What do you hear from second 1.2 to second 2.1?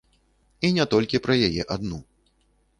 пра яе адну.